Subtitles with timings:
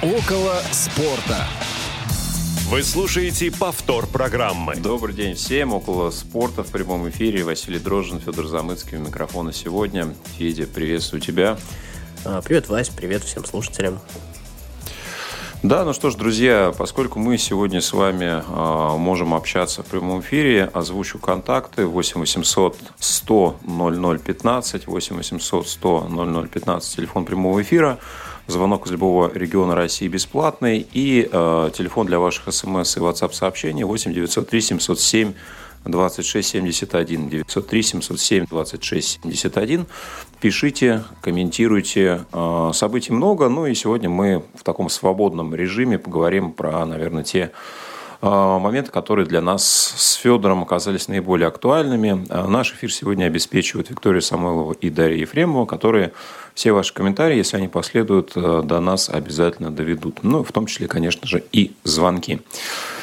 [0.00, 1.44] Около спорта.
[2.70, 4.76] Вы слушаете повтор программы.
[4.76, 5.74] Добрый день всем.
[5.74, 7.42] Около спорта в прямом эфире.
[7.42, 10.14] Василий Дрожжин, Федор Замыцкий у микрофона сегодня.
[10.36, 11.58] Федя, приветствую тебя.
[12.24, 13.98] А, привет, Вась, привет всем слушателям.
[15.64, 20.20] Да, ну что ж, друзья, поскольку мы сегодня с вами э, можем общаться в прямом
[20.20, 27.60] эфире, озвучу контакты 8 800 100 00 15, 8 800 100 00 15, телефон прямого
[27.60, 27.98] эфира,
[28.48, 33.84] звонок из любого региона России бесплатный и э, телефон для ваших смс и WhatsApp сообщений
[33.84, 35.34] 8 903 707
[35.84, 39.86] 2671 903 707 2671.
[40.40, 42.24] Пишите, комментируйте.
[42.32, 47.52] А, событий много, ну и сегодня мы в таком свободном режиме поговорим про, наверное, те
[48.20, 52.26] моменты, которые для нас с Федором оказались наиболее актуальными.
[52.28, 56.12] А, наш эфир сегодня обеспечивают Виктория Самойлова и Дарья Ефремова, которые
[56.54, 60.24] все ваши комментарии, если они последуют, до нас обязательно доведут.
[60.24, 62.40] Ну, в том числе, конечно же, и звонки.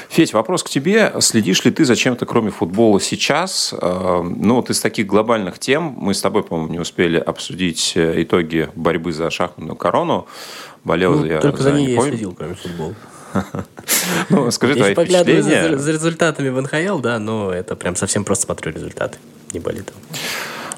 [0.10, 1.14] Федь, вопрос к тебе.
[1.20, 3.74] Следишь ли ты за чем-то, кроме футбола, сейчас?
[3.74, 8.22] Э, ну, вот из таких глобальных тем мы с тобой, по-моему, не успели обсудить э,
[8.24, 10.28] итоги борьбы за шахматную корону.
[10.84, 12.96] Болел ну, я только за, за ней я следил, кроме футбола.
[14.30, 15.78] Ну, скажи твои впечатления.
[15.78, 19.18] За результатами в НХЛ, да, но это прям совсем просто смотрю результаты.
[19.54, 19.92] Не болит.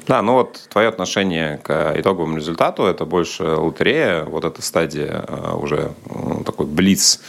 [0.06, 5.54] Да, ну вот твое отношение к итоговому результату, это больше лотерея, вот эта стадия э,
[5.54, 5.92] уже
[6.46, 7.20] такой блиц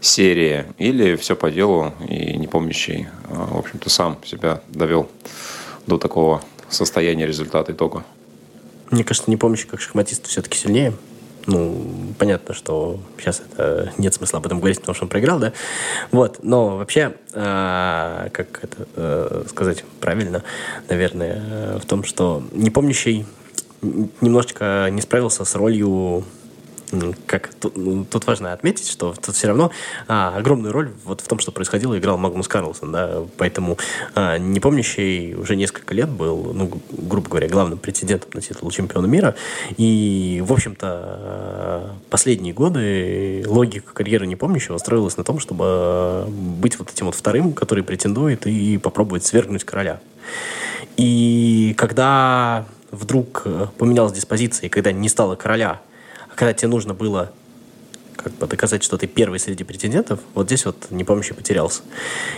[0.00, 5.08] серии, или все по делу и не помнящий, а, в общем-то, сам себя довел
[5.86, 8.04] до такого состояния результата итога?
[8.90, 10.94] Мне кажется, не помнящий как шахматист все-таки сильнее.
[11.46, 15.52] Ну, понятно, что сейчас это нет смысла об этом говорить, потому что он проиграл, да.
[16.10, 20.42] Вот, но вообще, э, как это э, сказать правильно,
[20.88, 23.26] наверное, в том, что непомнящий
[23.82, 26.24] немножечко не справился с ролью
[27.26, 29.70] как тут, ну, тут важно отметить, что тут все равно
[30.08, 33.78] а, огромную роль вот в том, что происходило, играл Магнус Карлсон, да, поэтому
[34.14, 39.34] а, непомнящий уже несколько лет был, ну, грубо говоря, главным претендентом на титул чемпиона мира,
[39.76, 47.06] и, в общем-то, последние годы логика карьеры непомнящего строилась на том, чтобы быть вот этим
[47.06, 50.00] вот вторым, который претендует и попробует свергнуть короля.
[50.96, 53.46] И когда вдруг
[53.78, 55.80] поменялась диспозиция, и когда не стало короля,
[56.40, 57.32] когда тебе нужно было
[58.16, 61.82] как бы доказать, что ты первый среди претендентов, вот здесь вот непомнящий потерялся.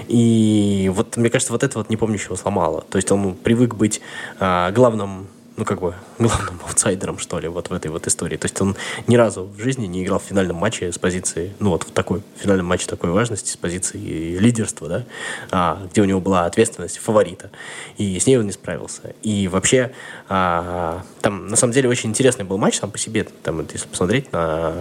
[0.08, 2.84] И вот, мне кажется, вот это вот непомнящего сломало.
[2.90, 4.00] То есть он привык быть
[4.40, 8.36] а, главным ну, как бы, главным аутсайдером, что ли, вот в этой вот истории.
[8.36, 8.76] То есть он
[9.06, 12.22] ни разу в жизни не играл в финальном матче с позиции, ну, вот в такой
[12.36, 15.04] финальном матче такой важности, с позиции лидерства, да,
[15.50, 17.50] а, где у него была ответственность фаворита.
[17.98, 19.14] И с ней он не справился.
[19.22, 19.92] И вообще,
[20.28, 24.32] а, там, на самом деле, очень интересный был матч сам по себе, там, если посмотреть
[24.32, 24.74] на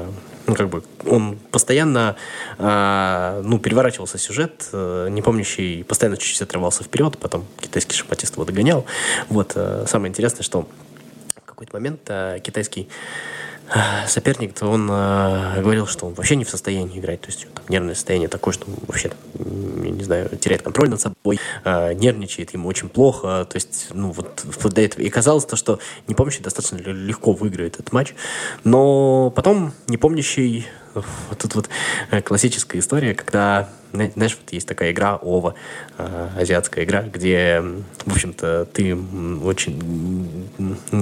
[0.47, 2.16] ну, как бы, он постоянно,
[2.57, 8.46] э, ну, переворачивался сюжет, э, не помнящий, постоянно чуть-чуть отрывался вперед, потом китайский шахматист его
[8.46, 8.85] догонял.
[9.29, 10.68] Вот, э, самое интересное, что
[11.35, 12.90] в какой-то момент э, китайский
[14.08, 17.64] соперник, то он э, говорил, что он вообще не в состоянии играть, то есть там,
[17.70, 22.54] нервное состояние такое, что он вообще, там, не знаю, теряет контроль над собой, э, нервничает,
[22.54, 25.02] ему очень плохо, то есть, ну, вот вплоть до этого.
[25.02, 28.14] И казалось то, что непомнящий достаточно легко выиграет этот матч,
[28.64, 31.70] но потом непомнящий вот тут вот
[32.12, 35.56] э, классическая история, когда, знаешь, вот есть такая игра ОВА,
[35.97, 37.63] э, азиатская игра, где,
[38.06, 38.96] в общем-то, ты
[39.44, 40.50] очень,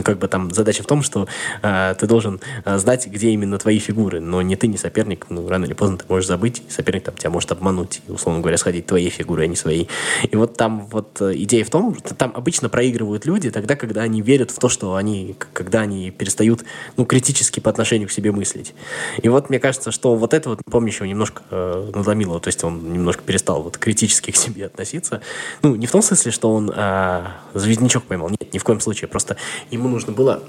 [0.03, 1.27] как бы там задача в том, что
[1.61, 5.66] э, ты должен знать, где именно твои фигуры, но не ты, не соперник, ну, рано
[5.66, 9.44] или поздно ты можешь забыть, соперник там тебя может обмануть, условно говоря, сходить твои фигуры,
[9.44, 9.85] а не свои.
[10.29, 14.21] И вот там вот идея в том, что там обычно проигрывают люди тогда, когда они
[14.21, 16.63] верят в то, что они, когда они перестают,
[16.97, 18.73] ну, критически по отношению к себе мыслить.
[19.21, 22.78] И вот, мне кажется, что вот это вот помнящего немножко э, надломило, то есть он
[22.79, 25.22] немножко перестал вот критически к себе относиться.
[25.62, 29.07] Ну, не в том смысле, что он э, звездничок поймал, нет, ни в коем случае,
[29.07, 29.38] просто
[29.72, 30.44] ему нужно было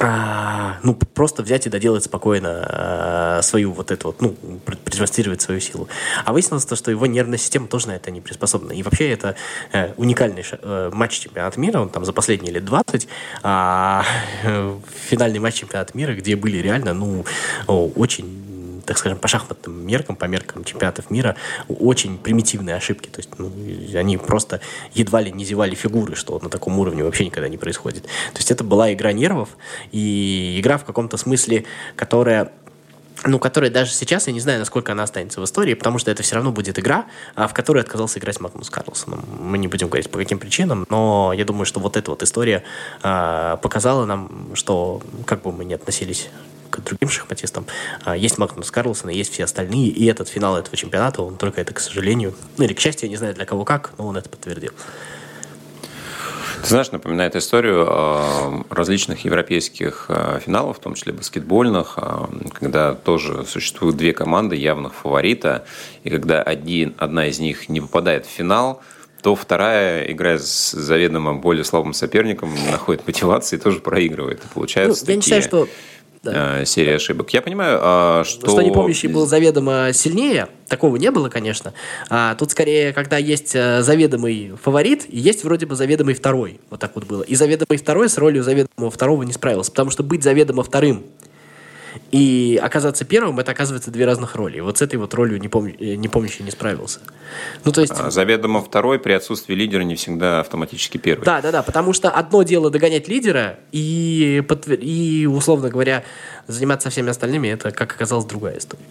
[0.00, 4.36] а, ну, просто взять и доделать спокойно а, свою вот эту вот, ну,
[4.84, 5.88] продемонстрировать свою силу.
[6.24, 8.74] А выяснилось то, что его нервная система тоже на это не приспособлена.
[8.74, 9.34] И вообще это
[9.72, 13.08] э, уникальный э, матч чемпионата мира, он там за последние лет 20,
[13.42, 14.04] а,
[14.44, 14.76] э,
[15.08, 17.24] финальный матч чемпионата мира, где были реально, ну,
[17.66, 18.47] очень
[18.88, 21.36] так скажем, по шахматным меркам, по меркам чемпионатов мира,
[21.68, 23.10] очень примитивные ошибки.
[23.10, 23.52] То есть ну,
[23.94, 24.62] они просто
[24.94, 28.04] едва ли не зевали фигуры, что на таком уровне вообще никогда не происходит.
[28.04, 29.50] То есть это была игра нервов
[29.92, 32.50] и игра в каком-то смысле, которая
[33.24, 36.22] ну, которая даже сейчас, я не знаю, насколько она останется в истории, потому что это
[36.22, 39.20] все равно будет игра, а, в которой отказался играть Магнус Карлсон.
[39.40, 42.62] Мы не будем говорить по каким причинам, но я думаю, что вот эта вот история
[43.02, 46.30] а, показала нам, что как бы мы ни относились
[46.80, 47.66] к другим шахматистам.
[48.04, 51.74] А, есть Магнус Карлсон, есть все остальные, и этот финал этого чемпионата, он только это,
[51.74, 54.28] к сожалению, ну или к счастью, я не знаю для кого как, но он это
[54.28, 54.72] подтвердил.
[56.62, 61.98] Ты знаешь, напоминает историю э, различных европейских э, финалов, в том числе баскетбольных,
[62.52, 65.64] когда тоже существуют две команды явных фаворита,
[66.02, 68.82] и когда одни, одна из них не попадает в финал,
[69.22, 74.44] то вторая, играя с заведомо более слабым соперником, находит мотивации и тоже проигрывает.
[74.44, 75.16] И получается ну, я такие...
[75.16, 75.68] не считаю, что
[76.32, 76.60] да.
[76.60, 77.30] Э, серия ошибок.
[77.30, 78.48] Я понимаю, а, что...
[78.48, 81.72] Что непомнящий был заведомо сильнее, такого не было, конечно.
[82.08, 86.60] А тут скорее, когда есть э, заведомый фаворит, и есть вроде бы заведомый второй.
[86.70, 87.22] Вот так вот было.
[87.22, 89.70] И заведомый второй с ролью заведомого второго не справился.
[89.70, 91.04] Потому что быть заведомо вторым
[92.10, 94.60] и оказаться первым, это оказывается две разных роли.
[94.60, 95.66] Вот с этой вот ролью не, пом...
[95.66, 97.00] Э, не помнящий не справился.
[97.64, 97.92] Ну, то есть...
[97.96, 101.24] А, заведомо второй при отсутствии лидера не всегда автоматически первый.
[101.24, 104.42] Да, да, да, потому что одно дело догонять лидера и,
[104.80, 106.04] и условно говоря,
[106.46, 108.84] заниматься всеми остальными, это, как оказалось, другая история.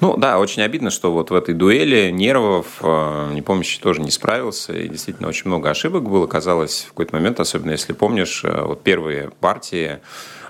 [0.00, 4.74] Ну да, очень обидно, что вот в этой дуэли нервов э, Непомнящий тоже не справился.
[4.74, 6.26] И действительно очень много ошибок было.
[6.26, 10.00] Казалось, в какой-то момент, особенно если помнишь, э, вот первые партии а,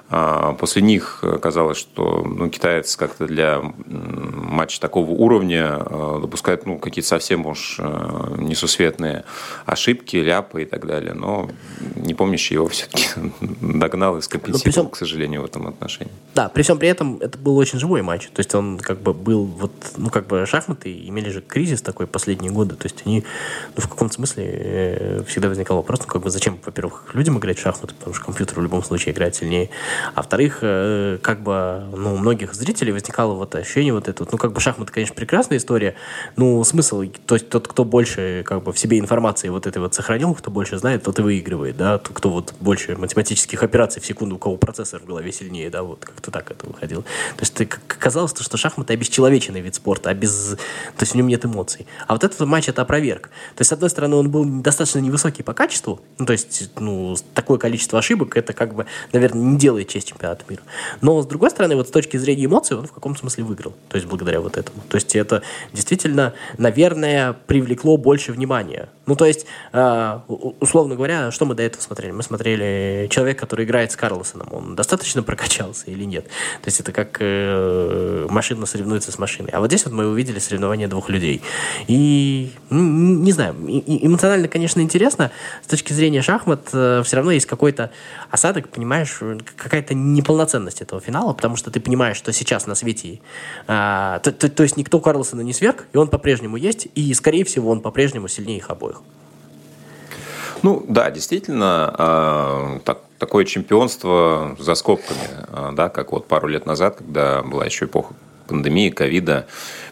[0.08, 3.60] после них казалось, что ну, китаец как-то для
[4.56, 9.24] матча такого уровня а, допускает ну, какие-то совсем уж а, несусветные
[9.64, 11.14] ошибки, ляпы и так далее.
[11.14, 11.48] Но
[11.94, 13.08] не помнящий его все-таки
[13.60, 14.88] догнал и скомпенсировал, всем...
[14.88, 16.12] к сожалению, в этом отношении.
[16.34, 18.28] Да, при всем при этом это был очень живой матч.
[18.28, 22.06] То есть он как бы был вот, ну как бы шахматы имели же кризис такой
[22.06, 22.74] последние годы.
[22.74, 23.24] То есть они,
[23.76, 27.58] ну в каком-то смысле э, всегда возникал вопрос, ну как бы зачем, во-первых, людям играть
[27.58, 29.70] в шахматы, потому что компьютер в любом случае играет сильнее.
[30.14, 34.38] А во-вторых, э, как бы, ну, у многих зрителей возникало вот ощущение вот это, ну,
[34.38, 35.94] как бы шахматы, конечно, прекрасная история,
[36.36, 39.94] ну, смысл, то есть тот, кто больше, как бы, в себе информации вот этой вот
[39.94, 44.06] сохранил, кто больше знает, тот и выигрывает, да, тот, кто вот больше математических операций в
[44.06, 47.02] секунду, у кого процессор в голове сильнее, да, вот как-то так это выходило.
[47.02, 50.56] То есть ты, казалось, что шахматы обесчеловеченный вид спорта, а без,
[50.96, 51.86] то есть в нем нет эмоций.
[52.06, 53.28] А вот этот матч это опроверг.
[53.54, 57.16] То есть, с одной стороны, он был достаточно невысокий по качеству, ну, то есть, ну,
[57.34, 60.62] такое количество ошибок, это как бы, наверное, не делает честь чемпионата мира.
[61.00, 63.74] Но, с другой стороны, вот с точки зрения эмоций, он в каком-то смысле выиграл.
[63.88, 64.82] То есть, благодаря вот этому.
[64.88, 65.42] То есть, это
[65.72, 68.88] действительно, наверное, привлекло больше внимания.
[69.06, 70.20] Ну, то есть, э,
[70.60, 72.10] условно говоря, что мы до этого смотрели?
[72.10, 74.48] Мы смотрели человек, который играет с Карлосоном.
[74.52, 76.24] Он достаточно прокачался или нет?
[76.26, 79.50] То есть, это как э, машина соревнуется с машиной.
[79.52, 81.42] А вот здесь вот мы увидели соревнование двух людей.
[81.86, 85.30] И, ну, не знаю, эмоционально, конечно, интересно.
[85.64, 87.90] С точки зрения шахмат э, все равно есть какой-то
[88.30, 89.20] осадок, понимаешь,
[89.56, 93.20] какая-то неполноценность этого финала, потому что ты понимаешь, что сейчас на свете...
[93.66, 97.44] А, то, то, то есть никто Карлсона не сверг, и он по-прежнему есть, и, скорее
[97.44, 98.95] всего, он по-прежнему сильнее их обоих.
[100.66, 106.66] Ну да, действительно, э, так, такое чемпионство за скобками, э, да, как вот пару лет
[106.66, 108.14] назад, когда была еще эпоха
[108.48, 109.46] пандемии, ковида,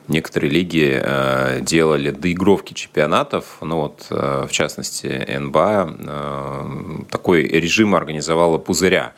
[0.09, 3.59] некоторые лиги э, делали доигровки чемпионатов.
[3.61, 6.65] Ну вот, э, в частности, НБА э,
[7.09, 9.13] такой режим организовала пузыря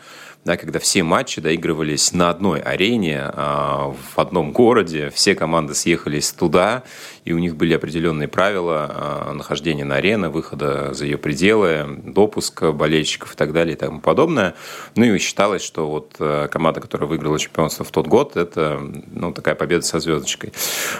[0.46, 6.30] да, когда все матчи доигрывались на одной арене, а, в одном городе, все команды съехались
[6.30, 6.84] туда,
[7.24, 12.70] и у них были определенные правила а, нахождения на арене, выхода за ее пределы, допуска
[12.70, 14.54] болельщиков и так далее и тому подобное.
[14.94, 18.80] Ну и считалось, что вот э, команда, которая выиграла чемпионство в тот год, это
[19.10, 20.52] ну, такая победа со звездочкой.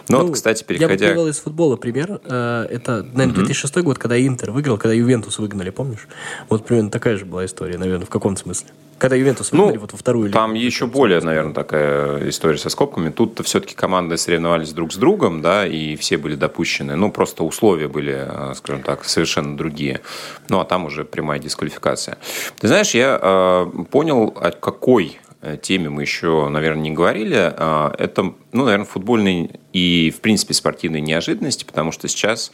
[0.08, 1.10] Но ну, вот, кстати, переходя...
[1.10, 2.20] Я бы из футбола пример.
[2.24, 6.08] Э, это, наверное, 2006 год, когда Интер выиграл, когда Ювентус выгнали, помнишь?
[6.48, 8.70] Вот примерно такая же была история, наверное, в каком смысле.
[8.98, 13.10] Когда Ювентус ну, вот во вторую Там лигу, еще более, наверное, такая история со скобками.
[13.10, 16.96] Тут-то все-таки команды соревновались друг с другом, да, и все были допущены.
[16.96, 20.00] Ну, просто условия были, э, скажем так, совершенно другие.
[20.48, 22.16] Ну, а там уже прямая дисквалификация.
[22.58, 27.52] Ты знаешь, я э, понял, о какой э, теме мы еще, наверное, не говорили.
[27.54, 32.50] Э, это, ну, наверное, футбольные и, в принципе, спортивные неожиданности, потому что сейчас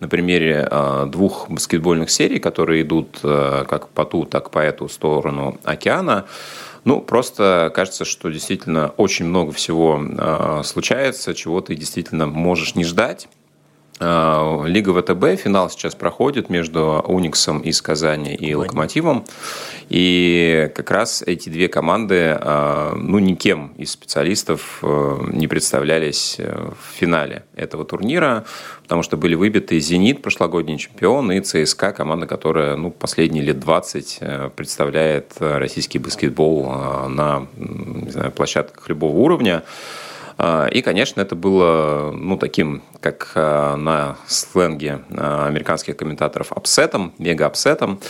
[0.00, 4.88] на примере а, двух баскетбольных серий, которые идут а, как по ту, так по эту
[4.88, 6.26] сторону океана.
[6.84, 12.84] Ну, просто кажется, что действительно очень много всего а, случается, чего ты действительно можешь не
[12.84, 13.28] ждать.
[13.98, 19.24] А, Лига ВТБ, финал сейчас проходит между Униксом из Казани и Локомотивом.
[19.88, 26.70] И как раз эти две команды, а, ну, никем из специалистов э, не представлялись э,
[26.70, 28.44] в финале этого турнира,
[28.82, 34.18] потому что были выбиты «Зенит», прошлогодний чемпион, и ЦСКА, команда, которая, ну, последние лет 20
[34.20, 36.66] э, представляет российский баскетбол
[37.08, 37.46] на,
[38.08, 39.62] знаю, площадках любого уровня.
[40.38, 46.90] А, и, конечно, это было, ну, таким, как а, на сленге а, американских комментаторов, upset
[46.90, 48.00] ом, мега- upset ом.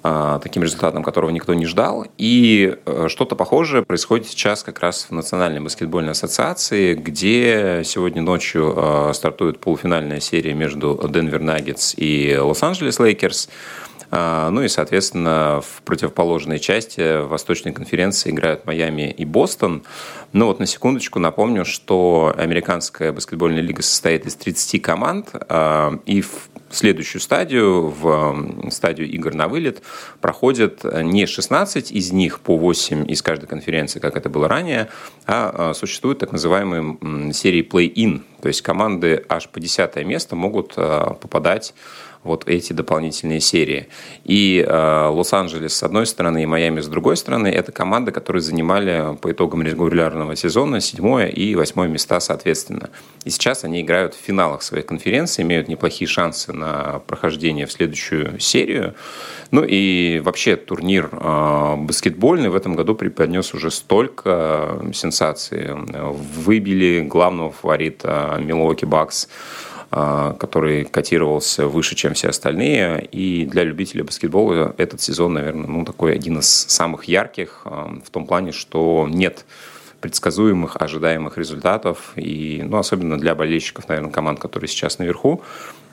[0.00, 2.06] таким результатом, которого никто не ждал.
[2.18, 8.74] И э, что-то похожее происходит сейчас как раз в Национальной баскетбольной ассоциации, где сегодня ночью
[8.76, 13.48] э, стартует полуфинальная серия между Денвер Наггетс и Лос-Анджелес Лейкерс.
[14.10, 19.82] А, ну и, соответственно, в противоположной части Восточной конференции играют Майами и Бостон.
[20.32, 26.22] Ну вот на секундочку напомню, что американская баскетбольная лига состоит из 30 команд, а, и
[26.22, 29.82] в следующую стадию, в стадию игр на вылет,
[30.20, 34.88] проходят не 16 из них по 8 из каждой конференции, как это было ранее,
[35.26, 40.74] а, а существуют так называемые серии play-in, то есть команды аж по 10 место могут
[40.74, 41.74] попадать
[42.24, 43.88] вот эти дополнительные серии.
[44.24, 49.16] И э, Лос-Анджелес с одной стороны и Майами с другой стороны– это команды, которые занимали
[49.20, 52.90] по итогам регулярного сезона седьмое и восьмое места соответственно.
[53.24, 58.38] И сейчас они играют в финалах своей конференции, имеют неплохие шансы на прохождение в следующую
[58.40, 58.94] серию.
[59.50, 65.68] Ну и вообще турнир э, баскетбольный в этом году преподнес уже столько сенсаций.
[65.72, 69.28] Выбили главного фаворита Милуоки Бакс
[69.90, 73.06] который котировался выше, чем все остальные.
[73.10, 78.10] И для любителей баскетбола этот сезон, наверное, ну, такой один из самых ярких а, в
[78.10, 79.46] том плане, что нет
[80.00, 82.12] предсказуемых, ожидаемых результатов.
[82.16, 85.42] И, ну, особенно для болельщиков, наверное, команд, которые сейчас наверху,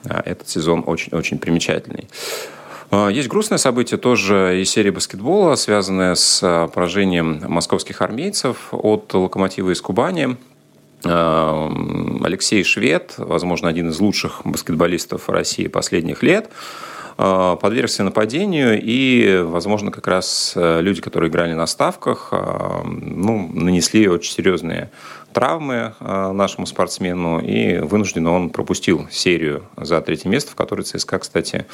[0.04, 2.10] а, этот сезон очень-очень примечательный.
[2.92, 9.82] Есть грустное событие тоже из серии баскетбола, связанное с поражением московских армейцев от «Локомотива» из
[9.82, 10.38] Кубани.
[11.06, 16.50] Эм, Алексей Швед, возможно, один из лучших баскетболистов России последних лет,
[17.18, 23.52] э, подвергся нападению, и, возможно, как раз э, люди, которые играли на ставках, э, ну,
[23.54, 24.90] нанесли очень серьезные
[25.32, 31.66] травмы нашему спортсмену, и вынужденно он пропустил серию за третье место, в которой ЦСКА, кстати,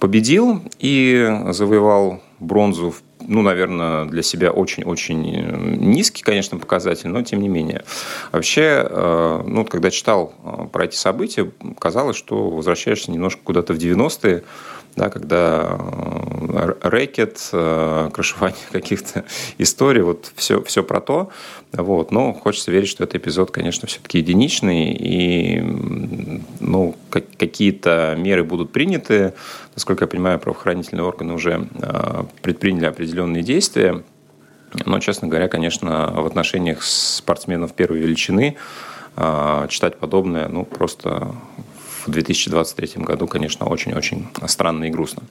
[0.00, 5.22] победил и завоевал бронзу в ну, наверное, для себя очень-очень
[5.78, 7.84] низкий, конечно, показатель, но тем не менее.
[8.32, 13.76] Вообще, э, ну, когда читал э, про эти события, казалось, что возвращаешься немножко куда-то в
[13.76, 14.44] 90-е,
[14.96, 17.38] да, когда э, рэкет,
[18.12, 19.24] крышевание каких-то
[19.58, 21.30] историй, вот все, все про то.
[21.72, 22.12] Вот.
[22.12, 25.60] Но хочется верить, что этот эпизод, конечно, все-таки единичный, и
[26.60, 29.34] ну, какие-то меры будут приняты.
[29.74, 31.66] Насколько я понимаю, правоохранительные органы уже
[32.42, 34.02] предприняли определенные действия.
[34.86, 38.56] Но, честно говоря, конечно, в отношениях спортсменов первой величины
[39.68, 41.32] читать подобное, ну, просто
[42.04, 45.22] в 2023 году, конечно, очень-очень странно и грустно.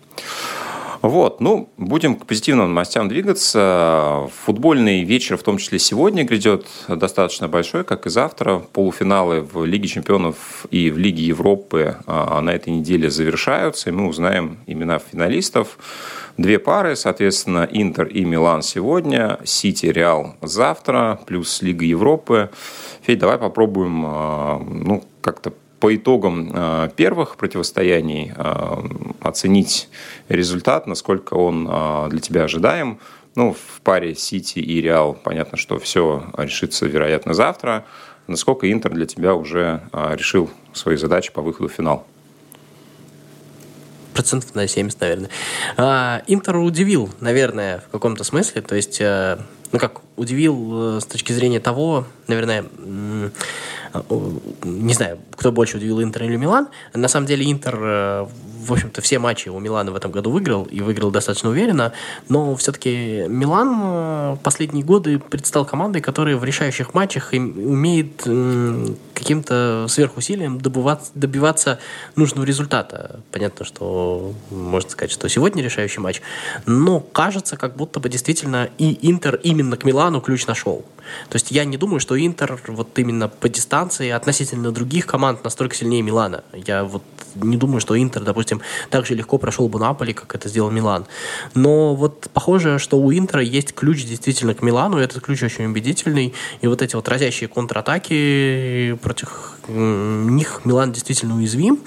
[1.04, 4.30] Вот, ну, будем к позитивным новостям двигаться.
[4.46, 8.60] Футбольный вечер, в том числе сегодня, грядет достаточно большой, как и завтра.
[8.72, 14.08] Полуфиналы в Лиге чемпионов и в Лиге Европы а, на этой неделе завершаются, и мы
[14.08, 15.78] узнаем имена финалистов.
[16.38, 22.50] Две пары, соответственно, Интер и Милан сегодня, Сити, Реал завтра, плюс Лига Европы.
[23.04, 28.75] Федь, давай попробуем а, ну, как-то по итогам э, первых противостояний э,
[29.20, 29.90] оценить
[30.30, 31.66] результат, насколько он
[32.10, 33.00] для тебя ожидаем.
[33.36, 37.84] Ну, в паре Сити и Реал понятно, что все решится, вероятно, завтра.
[38.28, 42.08] Насколько Интер для тебя уже решил свои задачи по выходу в финал?
[44.13, 45.29] Процентов на 70, наверное.
[46.27, 48.62] Интер удивил, наверное, в каком-то смысле.
[48.62, 52.65] То есть, ну как, удивил с точки зрения того, наверное,
[54.63, 56.67] не знаю, кто больше удивил Интер или Милан.
[56.93, 58.27] На самом деле Интер, э,
[58.65, 61.93] в общем-то, все матчи у Милана в этом году выиграл и выиграл достаточно уверенно,
[62.29, 68.27] но все-таки Милан в э, последние годы предстал командой, которая в решающих матчах умеет
[69.13, 71.79] каким-то сверхусилием добываться, добиваться
[72.15, 73.20] нужного результата.
[73.32, 76.22] Понятно, что можно сказать, что сегодня решающий матч,
[76.65, 80.86] но кажется, как будто бы действительно и Интер именно к Милану ключ нашел.
[81.29, 85.75] То есть я не думаю, что Интер вот именно по дистанции относительно других команд настолько
[85.75, 86.43] сильнее Милана.
[86.53, 87.03] Я вот
[87.36, 91.05] не думаю, что Интер, допустим, так же легко прошел бы Наполи, как это сделал Милан.
[91.55, 95.65] Но вот похоже, что у Интера есть ключ действительно к Милану, и этот ключ очень
[95.65, 96.33] убедительный.
[96.62, 101.79] И вот эти вот разящие контратаки, против них Милан действительно уязвим.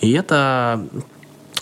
[0.00, 0.86] И это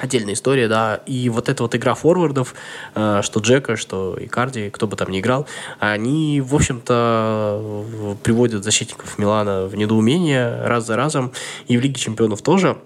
[0.00, 1.00] отдельная история, да.
[1.06, 2.54] И вот эта вот игра форвардов,
[2.94, 5.46] э, что Джека, что Икарди, кто бы там ни играл,
[5.78, 11.32] они, в общем-то, приводят защитников Милана в недоумение раз за разом.
[11.68, 12.78] И в Лиге чемпионов тоже.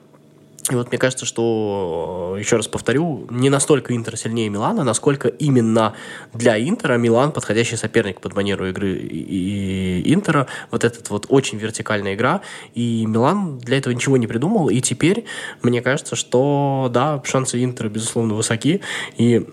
[0.71, 5.94] И вот мне кажется, что, еще раз повторю, не настолько Интер сильнее Милана, насколько именно
[6.33, 10.47] для Интера Милан подходящий соперник под манеру игры и Интера.
[10.71, 12.40] Вот этот вот очень вертикальная игра.
[12.75, 14.71] И Милан для этого ничего не придумал.
[14.71, 15.26] И теперь
[15.61, 18.80] мне кажется, что да, шансы Интера, безусловно, высоки.
[19.18, 19.47] И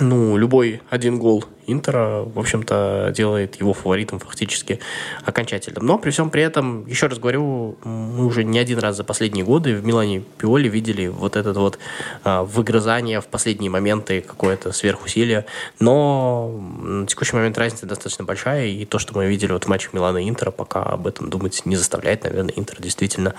[0.00, 4.80] ну, любой один гол Интера, в общем-то, делает его фаворитом фактически
[5.24, 5.86] окончательным.
[5.86, 9.44] Но при всем при этом, еще раз говорю, мы уже не один раз за последние
[9.44, 11.78] годы в Милане Пиоли видели вот это вот
[12.24, 15.46] а, выгрызание в последние моменты, какое-то сверхусилие.
[15.78, 16.50] Но
[16.80, 20.18] на текущий момент разница достаточно большая, и то, что мы видели вот в матчах Милана
[20.18, 22.24] и Интера, пока об этом думать не заставляет.
[22.24, 23.34] Наверное, Интер действительно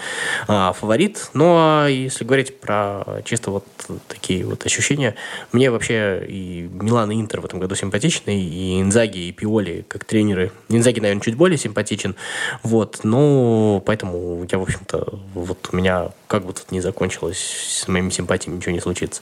[0.47, 1.29] а, фаворит.
[1.33, 3.65] Ну, а если говорить про чисто вот
[4.07, 5.15] такие вот ощущения,
[5.51, 9.85] мне вообще и Милан и Интер в этом году симпатичны симпатичный, и Инзаги, и Пиоли
[9.87, 10.51] как тренеры.
[10.69, 12.15] Инзаги, наверное, чуть более симпатичен,
[12.63, 17.87] вот, но поэтому я, в общем-то, вот у меня как бы тут не закончилось с
[17.87, 19.21] моими симпатиями, ничего не случится,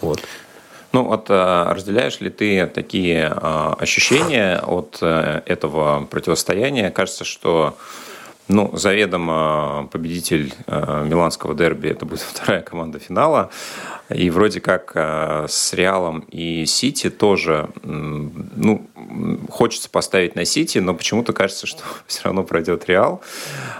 [0.00, 0.20] вот.
[0.92, 6.92] Ну, вот э, разделяешь ли ты такие э, ощущения от э, этого противостояния?
[6.92, 7.76] Кажется, что
[8.46, 13.50] ну, заведомо победитель миланского дерби это будет вторая команда финала.
[14.10, 18.86] И вроде как э, с Реалом и Сити тоже, ну,
[19.48, 23.22] хочется поставить на Сити, но почему-то кажется, что все равно пройдет Реал.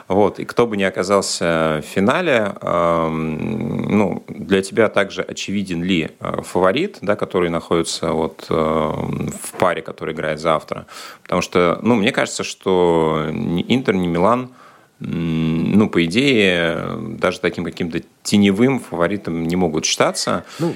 [0.09, 0.38] Вот.
[0.38, 6.43] И кто бы ни оказался в финале, э, ну, для тебя также очевиден ли э,
[6.43, 10.87] фаворит, да, который находится вот э, в паре, который играет завтра.
[11.23, 14.50] Потому что, ну, мне кажется, что ни Интер, ни Милан–
[15.00, 20.44] ну, по идее, даже таким каким-то теневым фаворитом не могут считаться.
[20.58, 20.74] Ну,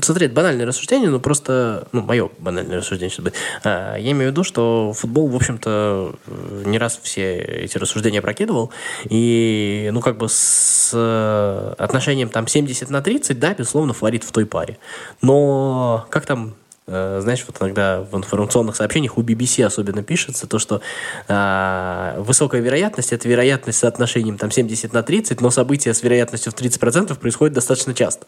[0.00, 3.34] Смотри, это банальное рассуждение, но просто, ну, мое банальное рассуждение будет.
[3.62, 6.16] А, я имею в виду, что футбол, в общем-то,
[6.64, 8.72] не раз все эти рассуждения прокидывал,
[9.08, 14.46] и, ну, как бы с отношением там 70 на 30, да, безусловно, фаворит в той
[14.46, 14.78] паре.
[15.22, 20.58] Но как там Э, знаешь, вот иногда в информационных сообщениях у BBC особенно пишется то,
[20.58, 20.82] что
[21.28, 26.52] э, высокая вероятность– это вероятность с соотношением там 70 на 30, но события с вероятностью
[26.52, 28.26] в 30% происходят достаточно часто.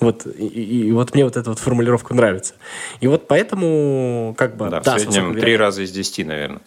[0.00, 2.54] Вот, и, и вот мне вот эта вот формулировка нравится.
[3.00, 4.68] И вот поэтому, как бы...
[4.68, 6.62] Да, да в среднем три раза из десяти, наверное.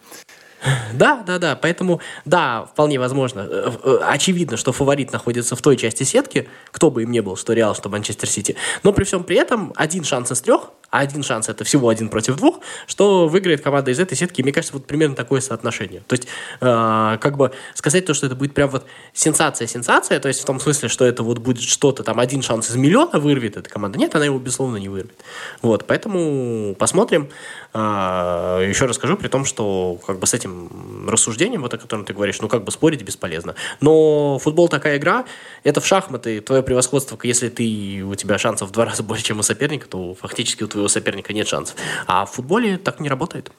[0.94, 1.56] Да, да, да.
[1.56, 3.46] Поэтому, да, вполне возможно.
[3.50, 7.36] Э, э, очевидно, что фаворит находится в той части сетки, кто бы им не был,
[7.36, 8.56] что Реал, что Манчестер Сити.
[8.82, 12.08] Но при всем при этом один шанс из трех, а один шанс это всего один
[12.08, 14.42] против двух, что выиграет команда из этой сетки.
[14.42, 16.02] Мне кажется, вот примерно такое соотношение.
[16.06, 16.28] То есть,
[16.60, 20.60] э, как бы сказать то, что это будет прям вот сенсация-сенсация, то есть в том
[20.60, 23.98] смысле, что это вот будет что-то, там один шанс из миллиона вырвет эта команда.
[23.98, 25.18] Нет, она его, безусловно, не вырвет.
[25.62, 27.28] Вот, поэтому посмотрим.
[27.72, 32.14] Э, еще расскажу, при том, что как бы с этим рассуждением, вот о котором ты
[32.14, 33.56] говоришь, ну, как бы спорить бесполезно.
[33.80, 35.24] Но футбол такая игра,
[35.64, 39.40] это в шахматы, твое превосходство, если ты, у тебя шансов в два раза больше, чем
[39.40, 41.76] у соперника, то фактически у твоего соперника нет шансов.
[42.06, 43.50] А в футболе так не работает.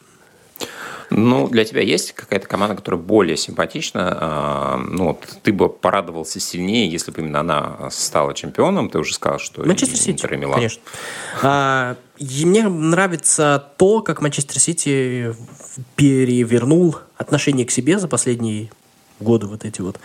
[1.10, 4.18] Ну, для тебя есть какая-то команда, которая более симпатична?
[4.20, 8.90] А, ну, ты бы порадовался сильнее, если бы именно она стала чемпионом.
[8.90, 10.82] Ты уже сказал, что Манчестер Сити, конечно.
[11.42, 15.36] А, мне нравится то, как Манчестер Сити
[15.96, 18.72] перевернул отношение к себе за последние
[19.20, 20.00] годы вот эти вот.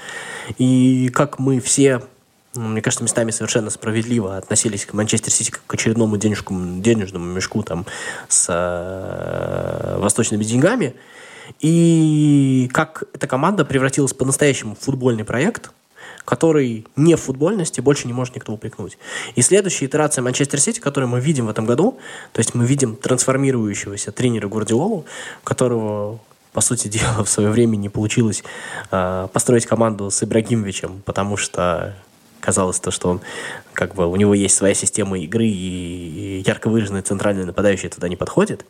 [0.58, 2.02] И как мы все
[2.68, 7.62] мне кажется, местами совершенно справедливо относились к Манчестер Сити как к очередному денежкому, денежному мешку
[7.62, 7.86] там
[8.28, 10.94] с э, восточными деньгами.
[11.60, 15.72] И как эта команда превратилась по-настоящему в футбольный проект,
[16.24, 18.98] который не в футбольности больше не может никто упрекнуть.
[19.34, 21.98] И следующая итерация Манчестер Сити, которую мы видим в этом году,
[22.32, 25.06] то есть мы видим трансформирующегося тренера Гвардиолу,
[25.44, 26.20] которого
[26.52, 28.42] по сути дела, в свое время не получилось
[28.90, 31.96] э, построить команду с Ибрагимовичем, потому что
[32.40, 33.20] казалось то, что он
[33.72, 38.16] как бы у него есть своя система игры и ярко выраженный центральный нападающий туда не
[38.16, 38.64] подходит.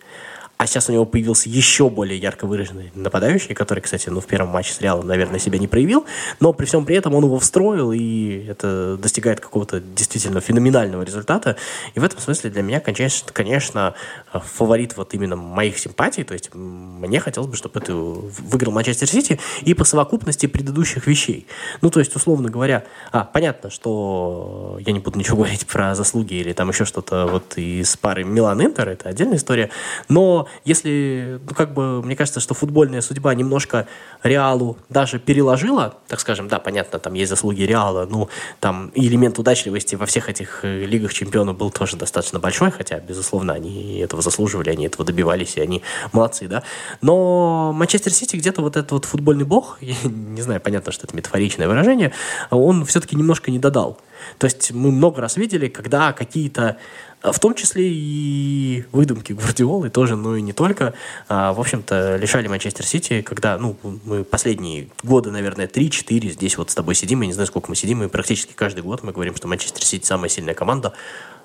[0.61, 4.51] А сейчас у него появился еще более ярко выраженный нападающий, который, кстати, ну, в первом
[4.51, 6.05] матче с Реалом, наверное, себя не проявил,
[6.39, 11.57] но при всем при этом он его встроил, и это достигает какого-то действительно феноменального результата.
[11.95, 13.95] И в этом смысле для меня, конечно, конечно
[14.35, 19.41] фаворит вот именно моих симпатий, то есть мне хотелось бы, чтобы это выиграл Манчестер Сити
[19.63, 21.47] и по совокупности предыдущих вещей.
[21.81, 26.35] Ну, то есть, условно говоря, а, понятно, что я не буду ничего говорить про заслуги
[26.35, 29.71] или там еще что-то вот из пары Милан-Интер, это отдельная история,
[30.11, 33.87] но если, ну, как бы, мне кажется, что футбольная судьба немножко
[34.23, 38.29] Реалу даже переложила, так скажем, да, понятно, там есть заслуги Реала, ну,
[38.61, 43.55] там элемент удачливости во всех этих э, лигах чемпионов был тоже достаточно большой, хотя, безусловно,
[43.55, 45.83] они этого заслуживали, они этого добивались, и они
[46.13, 46.63] молодцы, да.
[47.01, 51.17] Но Манчестер Сити где-то вот этот вот футбольный бог, я не знаю, понятно, что это
[51.17, 52.13] метафоричное выражение,
[52.51, 53.99] он все-таки немножко не додал.
[54.39, 56.77] То есть мы много раз видели, когда какие-то
[57.23, 60.95] в том числе и выдумки Гвардиолы тоже, но и не только.
[61.29, 66.71] А, в общем-то, лишали Манчестер Сити, когда, ну, мы последние годы, наверное, 3-4 здесь вот
[66.71, 69.37] с тобой сидим, я не знаю, сколько мы сидим, и практически каждый год мы говорим,
[69.37, 70.95] что Манчестер Сити самая сильная команда,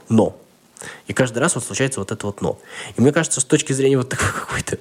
[0.08, 0.38] но
[1.08, 2.60] и каждый раз вот случается вот это вот «но».
[2.98, 4.78] И мне кажется, с точки зрения вот такой какой-то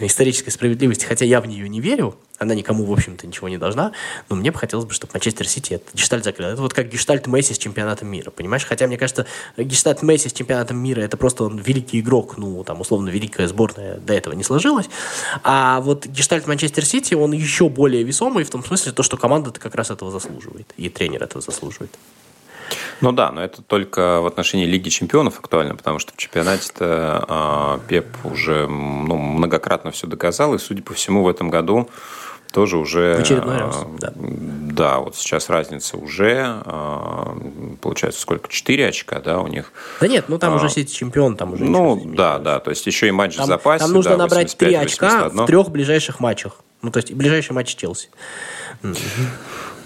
[0.00, 3.92] исторической справедливости, хотя я в нее не верю, она никому, в общем-то, ничего не должна,
[4.30, 6.48] но мне бы хотелось бы, чтобы Манчестер Сити этот гештальт закрыл.
[6.48, 8.64] Это вот как гештальт Месси с чемпионатом мира, понимаешь?
[8.64, 9.26] Хотя, мне кажется,
[9.58, 13.98] гештальт Месси с чемпионатом мира, это просто он великий игрок, ну, там, условно, великая сборная
[13.98, 14.88] до этого не сложилась.
[15.42, 19.60] А вот гештальт Манчестер Сити, он еще более весомый в том смысле, то, что команда-то
[19.60, 21.90] как раз этого заслуживает, и тренер этого заслуживает.
[23.00, 27.80] Ну да, но это только в отношении Лиги Чемпионов актуально, потому что в чемпионате-то а,
[27.88, 31.88] Пеп уже ну, многократно все доказал, и, судя по всему, в этом году
[32.52, 33.16] тоже уже...
[33.16, 34.12] В очередной раз, а, да.
[34.16, 37.36] Да, вот сейчас разница уже, а,
[37.80, 38.48] получается, сколько?
[38.48, 39.72] Четыре очка, да, у них?
[40.00, 42.86] Да нет, ну там а, уже Сити чемпион, там уже Ну, да, да, то есть
[42.86, 43.84] еще и матч там, в запасе.
[43.84, 46.56] Там нужно да, набрать три очка в трех ближайших матчах.
[46.82, 48.08] Ну, то есть ближайший матч Челси.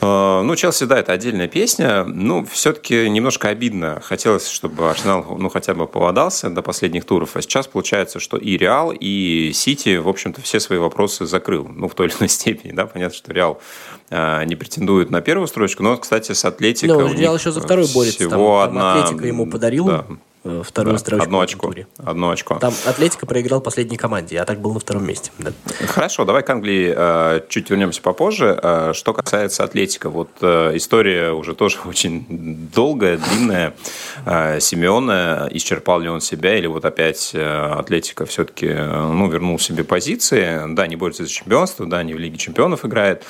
[0.04, 2.04] Э, ну, Челси, да, это отдельная песня.
[2.04, 4.00] Ну, все-таки немножко обидно.
[4.02, 7.36] Хотелось, чтобы Арсенал, ну, хотя бы поводался до последних туров.
[7.36, 11.66] А сейчас получается, что и Реал, и Сити, в общем-то, все свои вопросы закрыл.
[11.68, 12.86] Ну, в той или иной степени, да.
[12.86, 13.60] Понятно, что Реал
[14.10, 16.94] э, не претендует на первую строчку, но, кстати, с Атлетико...
[16.94, 18.18] Ну, Реал еще за вторую борется.
[18.18, 18.94] Всего там, одна...
[18.94, 20.06] Атлетика ему подарил да
[20.62, 21.86] вторую да, строчку одно очко, туре.
[21.98, 22.58] Одно очко.
[22.58, 25.30] Там Атлетика проиграл последней команде, а так был на втором месте.
[25.38, 25.52] Да.
[25.86, 28.58] Хорошо, давай к Англии э, чуть вернемся попозже.
[28.62, 33.74] Э, что касается Атлетика, вот э, история уже тоже очень долгая, длинная.
[34.26, 39.58] Э, Симеона, исчерпал ли он себя, или вот опять э, Атлетика все-таки э, ну, вернул
[39.58, 40.60] себе позиции.
[40.74, 43.24] Да, не борется за чемпионство, да, не в Лиге чемпионов играет.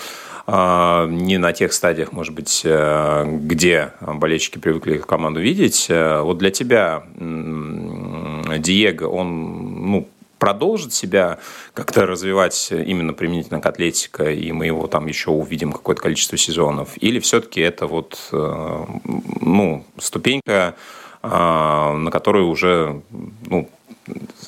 [0.46, 5.86] А, не на тех стадиях, может быть, э, где болельщики привыкли команду видеть.
[5.88, 7.04] Э, вот для тебя
[8.58, 11.38] Диего, он ну, продолжит себя
[11.72, 16.90] как-то развивать именно применительно к атлетике, и мы его там еще увидим какое-то количество сезонов?
[16.96, 18.84] Или все-таки это вот э,
[19.40, 20.74] ну, ступенька,
[21.22, 23.00] на которую уже
[23.46, 23.70] ну,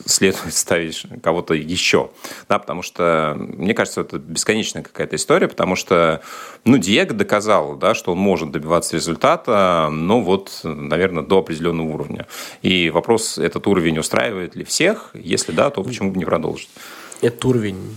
[0.05, 2.11] следует ставить кого-то еще.
[2.49, 6.23] Да, потому что, мне кажется, это бесконечная какая-то история, потому что,
[6.65, 12.27] ну, Диего доказал, да, что он может добиваться результата, но вот, наверное, до определенного уровня.
[12.63, 15.11] И вопрос, этот уровень устраивает ли всех?
[15.15, 16.69] Если да, то почему бы не продолжить?
[17.23, 17.97] Этот уровень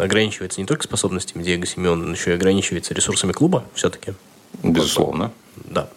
[0.00, 4.14] ограничивается не только способностями Диего Симеона, но еще и ограничивается ресурсами клуба все-таки.
[4.62, 5.32] Безусловно.
[5.64, 5.88] Да.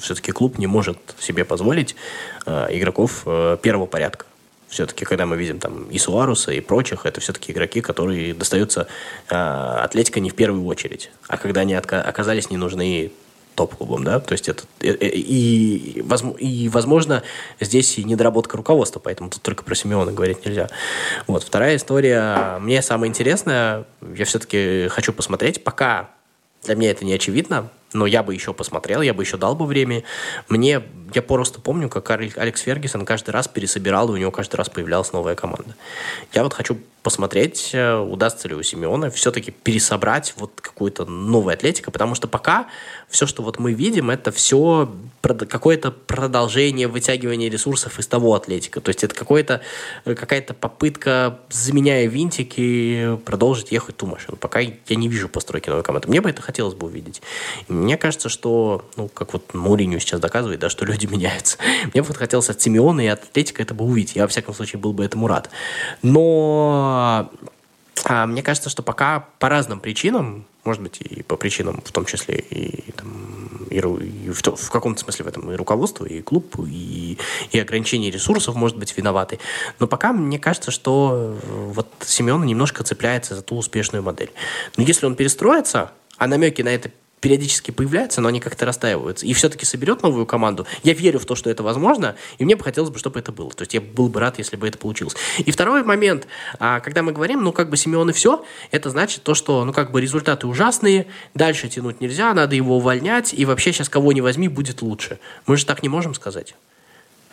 [0.00, 1.96] Все-таки клуб не может себе позволить
[2.46, 4.26] э, игроков э, первого порядка.
[4.68, 8.86] Все-таки, когда мы видим там и Суаруса, и прочих, это все-таки игроки, которые достаются
[9.30, 11.10] э, Атлетика не в первую очередь.
[11.28, 13.12] А когда они отка- оказались не нужны
[13.54, 16.00] топ-клубом, да, то есть это и, и,
[16.38, 17.22] и, возможно,
[17.60, 20.68] здесь и недоработка руководства, поэтому тут только про Симеона говорить нельзя.
[21.28, 23.84] Вот, вторая история, мне самая интересная,
[24.16, 26.10] я все-таки хочу посмотреть, пока
[26.64, 29.66] для меня это не очевидно, но я бы еще посмотрел, я бы еще дал бы
[29.66, 30.02] время.
[30.48, 30.82] Мне,
[31.14, 35.12] я просто помню, как Алекс Фергюсон каждый раз пересобирал, и у него каждый раз появлялась
[35.12, 35.74] новая команда.
[36.32, 41.90] Я вот хочу посмотреть, э, удастся ли у Симеона все-таки пересобрать вот какую-то новую атлетику,
[41.90, 42.66] потому что пока
[43.08, 44.90] все, что вот мы видим, это все
[45.22, 48.80] какое-то продолжение вытягивания ресурсов из того атлетика.
[48.80, 49.60] То есть это какое-то,
[50.04, 54.36] какая-то попытка, заменяя винтики, продолжить ехать ту машину.
[54.36, 56.08] Пока я не вижу постройки новой команды.
[56.08, 57.22] Мне бы это хотелось бы увидеть.
[57.68, 61.58] И мне кажется, что, ну, как вот Мауриню сейчас доказывает, да, что люди меняются.
[61.92, 64.16] Мне бы хотелось от Симеона и от Атлетика это бы увидеть.
[64.16, 65.50] Я, во всяком случае, был бы этому рад.
[66.02, 66.93] Но
[68.04, 72.04] а, мне кажется, что пока по разным причинам, может быть, и по причинам, в том
[72.04, 73.08] числе и, там,
[73.70, 77.18] и, и в, в каком-то смысле в этом и руководство, и клуб, и,
[77.50, 79.38] и ограничение ресурсов, может быть, виноваты.
[79.78, 84.32] Но пока мне кажется, что э, вот Семен немножко цепляется за ту успешную модель.
[84.76, 86.90] Но если он перестроится, а намеки на это
[87.24, 89.24] периодически появляются, но они как-то расстаиваются.
[89.24, 90.66] И все-таки соберет новую команду.
[90.82, 93.50] Я верю в то, что это возможно, и мне бы хотелось бы, чтобы это было.
[93.50, 95.16] То есть я был бы рад, если бы это получилось.
[95.38, 96.26] И второй момент,
[96.58, 99.72] а, когда мы говорим, ну, как бы Симеон и все, это значит то, что, ну,
[99.72, 104.20] как бы результаты ужасные, дальше тянуть нельзя, надо его увольнять, и вообще сейчас кого не
[104.20, 105.18] возьми, будет лучше.
[105.46, 106.54] Мы же так не можем сказать.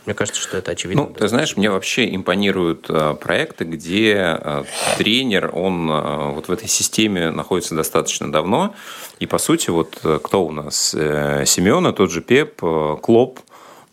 [0.05, 1.03] Мне кажется, что это очевидно.
[1.03, 4.63] Ну, ты знаешь, мне вообще импонируют э, проекты, где э,
[4.97, 8.73] тренер, он э, вот в этой системе находится достаточно давно.
[9.19, 10.89] И, по сути, вот кто у нас?
[10.89, 12.59] Семена, тот же Пеп,
[13.01, 13.39] Клоп–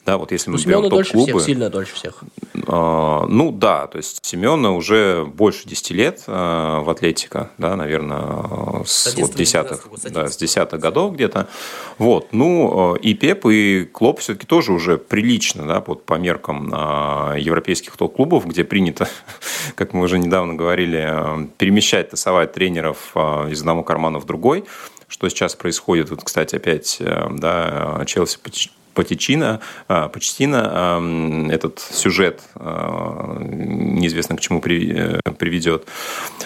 [0.09, 2.23] да, вот если мы ну, берем Семена дольше топ-клубы, всех, сильно дольше всех.
[2.55, 8.85] э, ну да, то есть Семена уже больше 10 лет э, в Атлетика, да, наверное,
[8.87, 11.47] с, С вот 11-го, десятых, 12-го, с да, с десятых годов где-то.
[11.99, 16.73] Вот, ну э, и Пеп, и Клоп все-таки тоже уже прилично, да, вот по меркам
[16.73, 19.11] э, европейских топ-клубов, где принято,
[19.75, 24.65] как мы уже недавно говорили, перемещать, тасовать тренеров из одного кармана в другой.
[25.09, 26.11] Что сейчас происходит?
[26.11, 28.39] Вот, кстати, опять, э, да, Челси
[28.99, 31.01] Потичина, Почтина
[31.53, 35.87] этот сюжет неизвестно к чему приведет.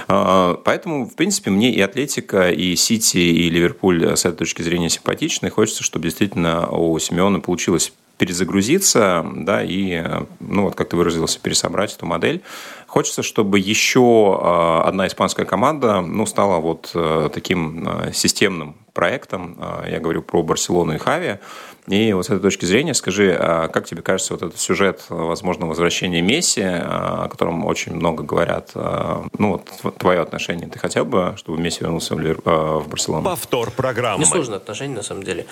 [0.06, 5.48] Поэтому, в принципе, мне и Атлетика, и Сити, и Ливерпуль с этой точки зрения симпатичны.
[5.48, 10.04] Хочется, чтобы действительно у Симеона получилось перезагрузиться, да, и,
[10.38, 12.42] ну, вот как ты выразился, пересобрать эту модель.
[12.86, 16.94] Хочется, чтобы еще одна испанская команда, ну, стала вот
[17.32, 19.56] таким системным проектом.
[19.90, 21.38] Я говорю про Барселону и Хави.
[21.88, 25.70] И вот с этой точки зрения скажи, а как тебе кажется вот этот сюжет возможного
[25.70, 31.04] возвращения Месси, а, о котором очень много говорят, а, ну вот твое отношение, ты хотел
[31.04, 33.24] бы, чтобы Месси вернулся в Барселону?
[33.24, 34.20] Повтор программы.
[34.20, 35.42] Несложное отношение, на самом деле.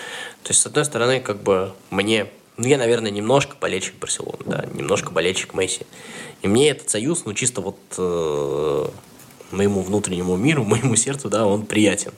[0.44, 4.66] То есть, с одной стороны, как бы мне ну, я, наверное, немножко болельщик Барселоны, да,
[4.74, 5.86] немножко болельщик Месси.
[6.42, 8.86] И мне этот союз, ну, чисто вот э,
[9.50, 12.12] моему внутреннему миру, моему сердцу, да, он приятен.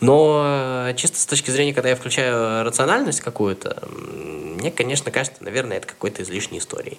[0.00, 3.88] Но э, чисто с точки зрения, когда я включаю рациональность какую-то,
[4.58, 6.98] мне, конечно, кажется, наверное, это какой-то излишней истории.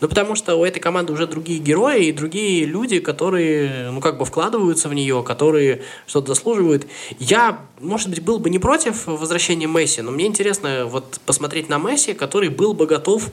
[0.00, 4.18] Ну, потому что у этой команды уже другие герои и другие люди, которые, ну, как
[4.18, 6.86] бы вкладываются в нее, которые что-то заслуживают.
[7.18, 11.78] Я, может быть, был бы не против возвращения Месси, но мне интересно вот посмотреть на
[11.78, 13.30] Месси, который был бы готов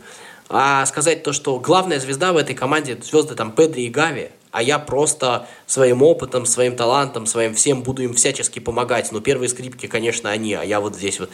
[0.50, 4.62] а сказать то, что главная звезда в этой команде, звезды там Педри и Гави, а
[4.62, 9.12] я просто своим опытом, своим талантом, своим всем буду им всячески помогать.
[9.12, 11.30] Но первые скрипки, конечно, они, а я вот здесь вот.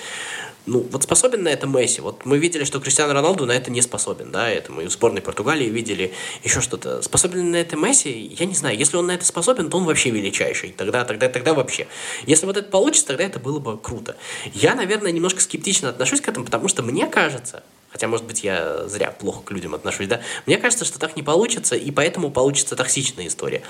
[0.65, 1.99] Ну, вот способен на это Месси.
[1.99, 5.21] Вот мы видели, что Кристиано Роналду на это не способен, да, это мы в сборной
[5.21, 7.01] Португалии видели, еще что-то.
[7.01, 10.11] Способен на это Месси, я не знаю, если он на это способен, то он вообще
[10.11, 11.87] величайший, тогда, тогда, тогда вообще.
[12.25, 14.15] Если вот это получится, тогда это было бы круто.
[14.53, 17.63] Я, наверное, немножко скептично отношусь к этому, потому что мне кажется,
[17.99, 20.21] Хотя, может быть, я зря плохо к людям отношусь, да?
[20.45, 23.61] Мне кажется, что так не получится, и поэтому получится токсичная история.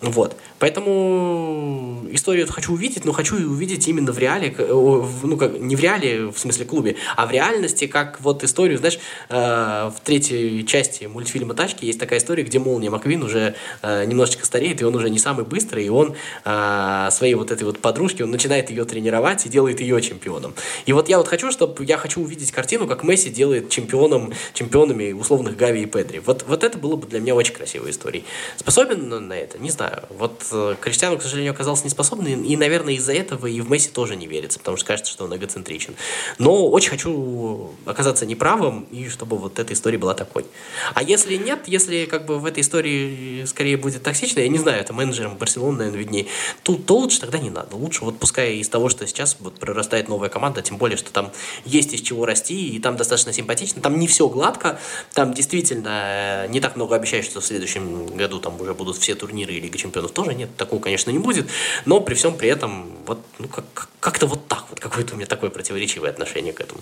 [0.00, 0.36] Вот.
[0.58, 6.26] Поэтому историю хочу увидеть, но хочу увидеть именно в реале, ну, как, не в реале,
[6.26, 11.52] в смысле клубе, а в реальности, как вот историю, знаешь, э, в третьей части мультфильма
[11.52, 15.18] «Тачки» есть такая история, где Молния Маквин уже э, немножечко стареет, и он уже не
[15.18, 16.14] самый быстрый, и он
[16.46, 20.54] э, своей вот этой вот подружке, он начинает ее тренировать и делает ее чемпионом.
[20.86, 25.12] И вот я вот хочу, чтобы, я хочу увидеть картину, как Месси делает чемпионом, чемпионами
[25.12, 26.22] условных Гави и Педри.
[26.24, 28.24] Вот, вот это было бы для меня очень красивой историей.
[28.56, 29.58] Способен на это?
[29.58, 30.08] Не знаю знаю.
[30.10, 34.16] Вот э, Криштиану, к сожалению, оказался неспособным, и, наверное, из-за этого и в Месси тоже
[34.16, 35.94] не верится, потому что кажется, что он эгоцентричен.
[36.38, 40.46] Но очень хочу оказаться неправым, и чтобы вот эта история была такой.
[40.94, 44.80] А если нет, если как бы в этой истории скорее будет токсично, я не знаю,
[44.80, 46.26] это менеджером Барселоны, наверное, виднее,
[46.62, 47.76] то, то лучше тогда не надо.
[47.76, 51.32] Лучше вот пускай из того, что сейчас вот прорастает новая команда, тем более, что там
[51.64, 54.78] есть из чего расти, и там достаточно симпатично, там не все гладко,
[55.14, 59.14] там действительно э, не так много обещают, что в следующем году там уже будут все
[59.14, 61.46] турниры и Лига чемпионов тоже нет, такого, конечно, не будет,
[61.86, 65.26] но при всем при этом вот, ну, как- как-то вот так вот, какое-то у меня
[65.26, 66.80] такое противоречивое отношение к этому.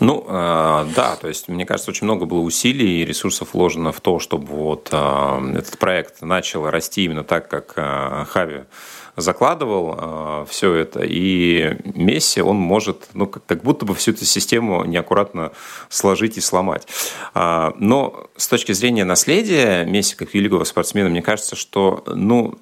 [0.00, 4.00] Ну, э, да, то есть, мне кажется, очень много было усилий и ресурсов вложено в
[4.00, 8.64] то, чтобы вот э, этот проект начал расти именно так, как э, Хави
[9.16, 14.24] закладывал э, все это, и Месси, он может, ну, как, как будто бы всю эту
[14.24, 15.52] систему неаккуратно
[15.88, 16.86] сложить и сломать.
[17.32, 22.58] А, но с точки зрения наследия Месси как великого спортсмена, мне кажется, что, ну,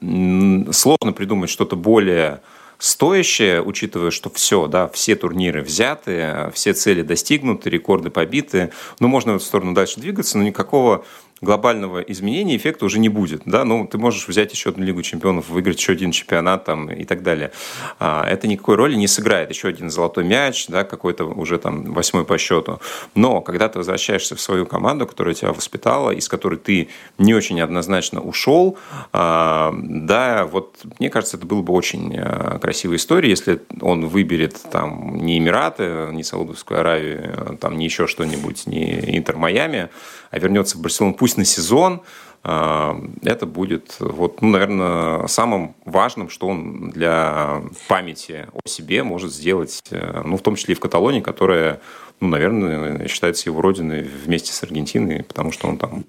[0.72, 2.42] сложно придумать что-то более
[2.82, 8.72] стоящее, учитывая, что все, да, все турниры взяты, все цели достигнуты, рекорды побиты.
[8.98, 11.04] Ну, можно в эту сторону дальше двигаться, но никакого
[11.42, 13.42] глобального изменения эффекта уже не будет.
[13.44, 13.64] Да?
[13.64, 17.22] Ну, ты можешь взять еще одну Лигу чемпионов, выиграть еще один чемпионат там, и так
[17.22, 17.50] далее.
[17.98, 19.50] А, это никакой роли не сыграет.
[19.50, 22.80] Еще один золотой мяч, да, какой-то уже там восьмой по счету.
[23.14, 27.60] Но когда ты возвращаешься в свою команду, которая тебя воспитала, из которой ты не очень
[27.60, 28.78] однозначно ушел,
[29.12, 34.56] а, да, вот мне кажется, это было бы очень а, красивая история, если он выберет
[34.70, 39.88] там не Эмираты, не Саудовскую Аравию, там не еще что-нибудь, не Интер Майами,
[40.32, 42.00] а вернется в Барселону пусть на сезон,
[42.42, 49.80] это будет, вот, ну, наверное, самым важным, что он для памяти о себе может сделать,
[49.90, 51.80] ну, в том числе и в Каталонии, которая,
[52.18, 56.04] ну, наверное, считается его родиной вместе с Аргентиной, потому что он там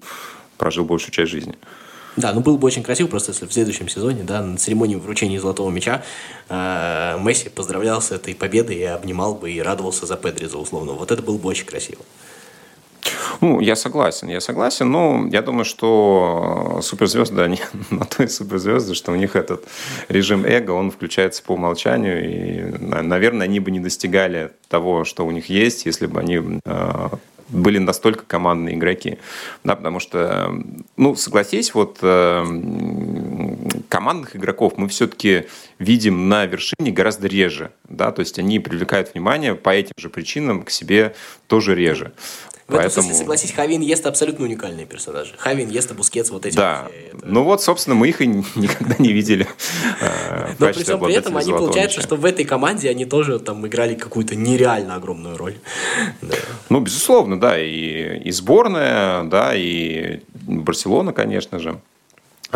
[0.58, 1.54] прожил большую часть жизни.
[2.16, 5.40] Да, ну было бы очень красиво, просто если в следующем сезоне, да, на церемонии вручения
[5.40, 6.02] золотого мяча
[6.48, 10.92] э, Месси поздравлял с этой победой и обнимал бы и радовался за Педри, за условно.
[10.92, 12.02] Вот это было бы очень красиво.
[13.40, 18.94] Ну, я согласен, я согласен, но я думаю, что суперзвезды, они на то и суперзвезды,
[18.94, 19.64] что у них этот
[20.08, 25.30] режим эго, он включается по умолчанию, и, наверное, они бы не достигали того, что у
[25.30, 27.08] них есть, если бы они э,
[27.48, 29.18] были настолько командные игроки.
[29.62, 30.54] Да, потому что,
[30.96, 32.44] ну, согласись, вот э,
[33.88, 35.46] командных игроков мы все-таки
[35.78, 37.70] видим на вершине гораздо реже.
[37.88, 41.14] Да, то есть они привлекают внимание по этим же причинам к себе
[41.46, 42.12] тоже реже.
[42.66, 42.86] В Поэтому...
[42.86, 45.34] этом смысле, согласись, Хави, Иньеста абсолютно уникальные персонажи.
[45.36, 46.56] Хави, Иньеста, Бускетс, вот эти.
[46.56, 46.88] Да.
[46.88, 47.26] Все, это...
[47.26, 49.46] Ну вот, собственно, мы их и никогда не видели.
[50.00, 53.66] Э, Но при всем при этом они получается, что в этой команде они тоже там
[53.66, 55.56] играли какую-то нереально огромную роль.
[56.70, 57.58] Ну, безусловно, да.
[57.60, 61.78] И сборная, да, и Барселона, конечно же.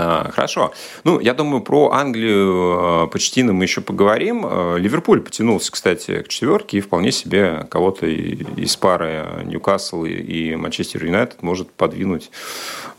[0.01, 0.73] А, хорошо.
[1.03, 4.47] Ну, я думаю, про Англию э, почти мы еще поговорим.
[4.47, 11.05] Э, Ливерпуль потянулся, кстати, к четверке и вполне себе кого-то из пары Ньюкасл и Манчестер
[11.05, 12.31] Юнайтед может подвинуть.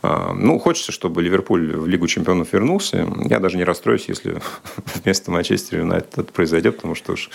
[0.02, 3.08] А, ну, хочется, чтобы Ливерпуль в Лигу чемпионов вернулся.
[3.24, 4.42] Я даже не расстроюсь, если
[5.02, 7.30] вместо Манчестер Юнайтед это произойдет, потому что уж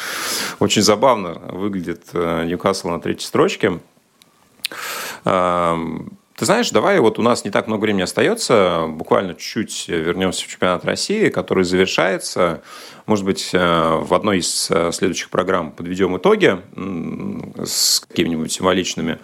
[0.59, 3.79] очень забавно выглядит э, Ньюкасл на третьей строчке.
[6.35, 10.47] Ты знаешь, давай, вот у нас не так много времени остается, буквально чуть-чуть вернемся в
[10.47, 12.61] чемпионат России, который завершается.
[13.05, 16.59] Может быть, э, в одной из э, следующих программ подведем итоги
[17.63, 19.17] с какими-нибудь символичными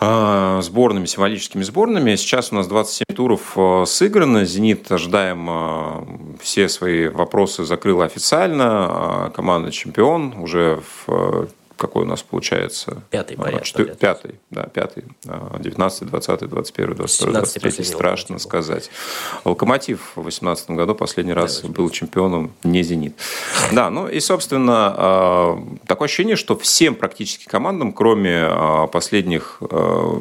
[0.00, 2.14] э, сборными, символическими сборными.
[2.16, 4.44] Сейчас у нас 27 туров сыграно.
[4.44, 9.32] «Зенит» ожидаем все свои вопросы закрыл официально.
[9.34, 13.02] Команда чемпион уже в какой у нас получается?
[13.10, 13.64] Пятый порядок.
[13.64, 13.94] Четвер...
[13.96, 15.04] Пятый, да, пятый.
[15.24, 18.90] 19, 20, 21, 22, 23, страшно сказать.
[19.44, 23.14] Локомотив в 2018 году последний раз да, был чемпионом, не «Зенит».
[23.72, 30.20] Да, ну и, собственно, а, такое ощущение, что всем практически командам, кроме а, последних а,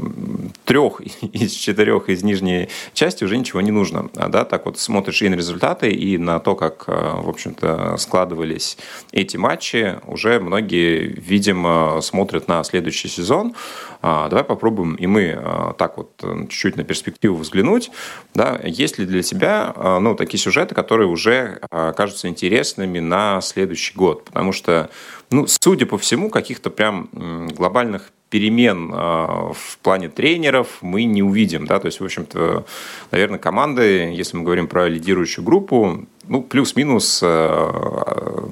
[0.65, 4.09] трех из четырех из нижней части, уже ничего не нужно.
[4.13, 8.77] Да, так вот смотришь и на результаты, и на то, как, в общем-то, складывались
[9.11, 13.55] эти матчи, уже многие видят видимо, смотрят на следующий сезон.
[14.03, 17.89] А, давай попробуем и мы а, так вот э, чуть-чуть на перспективу взглянуть.
[18.35, 21.59] Да, есть ли для тебя ну, такие сюжеты, которые уже
[21.97, 24.25] кажутся интересными на следующий год?
[24.25, 24.89] Потому что,
[25.31, 27.09] ну, судя по всему, каких-то прям
[27.55, 31.65] глобальных перемен в плане тренеров мы не увидим.
[31.65, 31.79] Да?
[31.79, 32.65] То есть, в общем-то,
[33.11, 37.71] наверное, команды, если мы говорим про лидирующую группу, ну, плюс-минус э,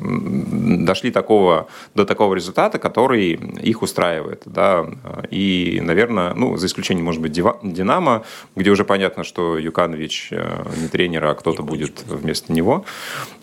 [0.01, 4.43] дошли такого, до такого результата, который их устраивает.
[4.45, 4.85] Да?
[5.31, 8.25] И, наверное, ну, за исключением, может быть, «Динамо»,
[8.57, 12.83] где уже понятно, что Юканович э, не тренер, а кто-то будет вместо него.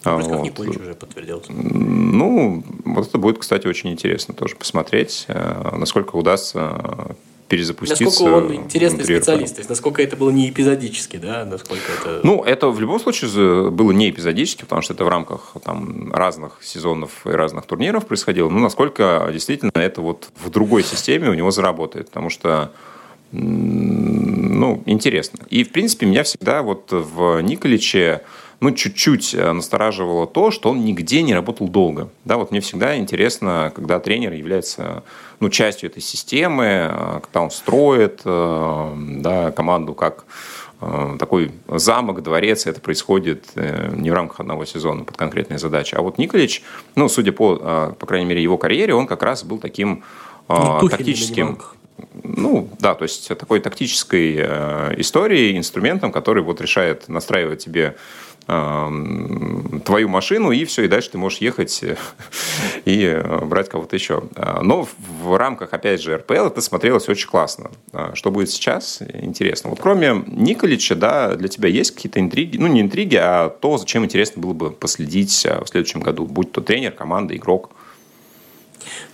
[0.04, 0.58] Ну, вот.
[0.58, 1.52] уже подтвердился.
[1.52, 7.16] Ну, вот это будет, кстати, очень интересно тоже посмотреть, э, насколько удастся
[7.48, 8.04] перезапуститься.
[8.04, 12.20] Насколько он интересный специалист, то есть насколько это было не эпизодически, да, насколько это...
[12.22, 16.58] Ну, это в любом случае было не эпизодически, потому что это в рамках там, разных
[16.62, 21.50] сезонов и разных турниров происходило, ну, насколько действительно это вот в другой системе у него
[21.50, 22.72] заработает, потому что
[24.56, 25.44] ну, интересно.
[25.50, 28.22] И, в принципе, меня всегда вот в Николиче
[28.60, 32.08] ну, чуть-чуть настораживало то, что он нигде не работал долго.
[32.24, 35.02] Да, вот мне всегда интересно, когда тренер является
[35.40, 40.24] ну, частью этой системы, э, когда он строит э, да, команду как
[40.80, 45.94] э, такой замок, дворец, это происходит не в рамках одного сезона под конкретные задачи.
[45.94, 46.62] А вот Николич,
[46.94, 50.02] ну, судя по, по крайней мере, его карьере, он как раз был таким
[50.48, 51.58] ну, тактическим...
[52.22, 54.36] Ну, да, то есть такой тактической
[55.00, 57.96] историей, инструментом, который вот решает настраивать тебе
[58.46, 61.82] твою машину, и все, и дальше ты можешь ехать
[62.84, 64.22] и э, брать кого-то еще.
[64.36, 64.86] А, но
[65.20, 67.72] в рамках, опять же, РПЛ это смотрелось очень классно.
[68.14, 69.70] Что будет сейчас, интересно.
[69.70, 74.04] Вот кроме Николича, да, для тебя есть какие-то интриги, ну не интриги, а то, зачем
[74.04, 77.70] интересно было бы последить в следующем году, будь то тренер, команда, игрок?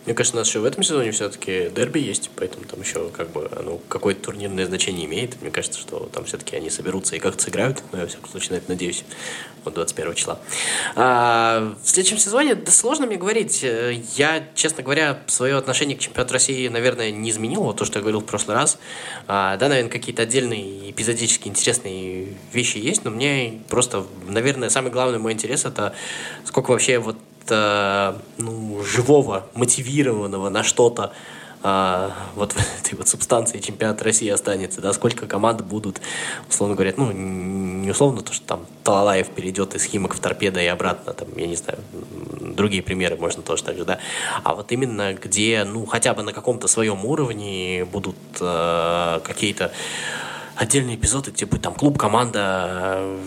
[0.05, 3.31] Мне кажется, у нас еще в этом сезоне все-таки дерби есть, поэтому там еще как
[3.31, 5.41] бы оно какое-то турнирное значение имеет.
[5.41, 8.53] Мне кажется, что там все-таки они соберутся и как-то сыграют, но я, во всяком случае,
[8.53, 9.05] на это надеюсь,
[9.65, 10.41] вот 21 числа.
[10.97, 13.63] А, в следующем сезоне, да сложно мне говорить.
[13.63, 18.03] Я, честно говоря, свое отношение к чемпионату России, наверное, не изменил, вот то, что я
[18.03, 18.79] говорил в прошлый раз.
[19.29, 25.19] А, да, наверное, какие-то отдельные эпизодически интересные вещи есть, но мне просто, наверное, самый главный
[25.19, 25.95] мой интерес это
[26.45, 27.17] сколько вообще вот
[27.51, 31.13] ну, живого, мотивированного на что-то
[31.65, 36.01] а, вот этой вот субстанции чемпионат России останется, да, сколько команд будут,
[36.49, 40.67] условно говоря, ну, не условно то, что там Талалаев перейдет из Химок в Торпедо и
[40.67, 41.79] обратно, там, я не знаю,
[42.41, 43.99] другие примеры можно тоже так же, да,
[44.43, 49.73] а вот именно где, ну, хотя бы на каком-то своем уровне будут э, какие-то
[50.57, 53.19] отдельные эпизоды, типа там клуб, команда,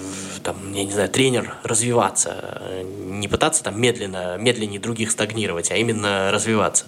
[0.45, 6.29] там, я не знаю, тренер развиваться, не пытаться там медленно, медленнее других стагнировать, а именно
[6.31, 6.85] развиваться.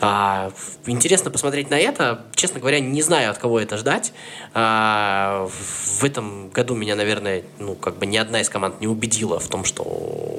[0.00, 0.52] А,
[0.86, 2.24] интересно посмотреть на это.
[2.36, 4.12] Честно говоря, не знаю, от кого это ждать.
[4.54, 9.40] А, в этом году меня, наверное, ну, как бы ни одна из команд не убедила
[9.40, 9.82] в том, что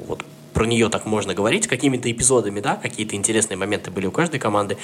[0.06, 4.40] вот про нее так можно говорить, какими-то эпизодами, да, какие-то интересные моменты были у каждой
[4.40, 4.78] команды.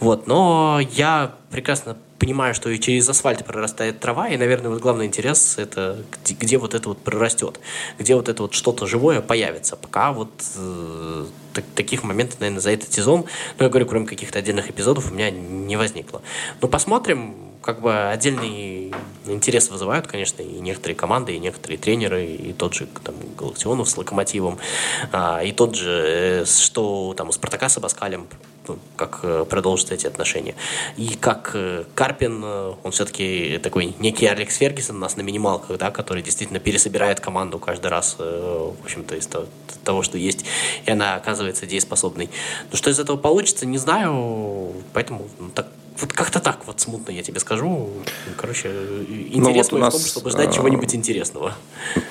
[0.00, 5.06] Вот, но я прекрасно понимаю, что и через асфальт прорастает трава, и, наверное, вот главный
[5.06, 7.58] интерес это где, где вот это вот прорастет,
[7.98, 9.74] где вот это вот что-то живое появится.
[9.74, 13.24] Пока вот э, так, таких моментов, наверное, за этот сезон,
[13.58, 16.22] ну, я говорю, кроме каких-то отдельных эпизодов, у меня не возникло.
[16.60, 18.92] Но посмотрим, как бы отдельный
[19.26, 23.96] интерес вызывают, конечно, и некоторые команды, и некоторые тренеры, и тот же там, Галактионов с
[23.96, 24.58] Локомотивом,
[25.10, 28.51] а, и тот же, э, что там у Спартака с Абаскалем ну,
[28.96, 30.54] как э, продолжить эти отношения.
[30.96, 35.78] И как э, Карпин, э, он все-таки такой некий Алекс Фергюсон у нас на минималках,
[35.78, 39.28] да, который действительно пересобирает команду каждый раз, в общем-то, из
[39.84, 40.44] того, что есть,
[40.86, 42.30] и она оказывается дееспособной.
[42.70, 45.66] Но что из этого получится, не знаю, поэтому ну, так
[45.98, 47.90] вот как-то так вот смутно я тебе скажу.
[48.36, 48.68] Короче,
[49.30, 51.54] интересно ну, вот в том, чтобы ждать чего-нибудь интересного.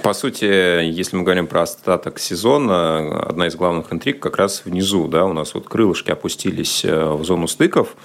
[0.04, 0.46] По сути,
[0.84, 5.08] если мы говорим про остаток сезона, одна из главных интриг как раз внизу.
[5.08, 7.96] Да, у нас вот крылышки опустились э, в зону стыков,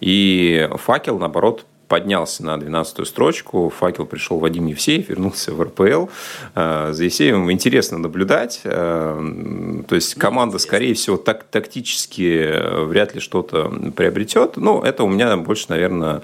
[0.00, 3.68] и факел, наоборот, поднялся на 12-ю строчку.
[3.68, 6.06] Факел пришел Вадим Евсеев, вернулся в РПЛ.
[6.54, 8.60] Э, за Евсеевым интересно наблюдать.
[8.64, 14.56] Э, то есть команда, скорее всего, так, тактически э, вряд ли что-то приобретет.
[14.56, 16.22] Ну, это у меня больше, наверное,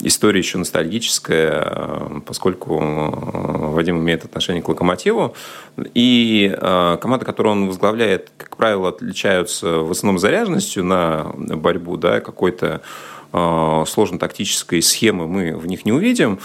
[0.00, 5.34] история еще ностальгическая, поскольку Вадим имеет отношение к локомотиву.
[5.94, 12.80] И команда, которую он возглавляет, как правило, отличаются в основном заряженностью на борьбу, да, какой-то
[13.32, 16.40] сложно-тактической схемы мы в них не увидим.